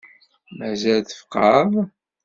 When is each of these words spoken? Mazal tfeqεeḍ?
Mazal 0.57 1.01
tfeqεeḍ? 1.03 1.71